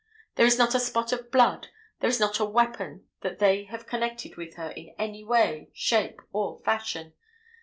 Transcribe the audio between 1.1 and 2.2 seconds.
of blood, there is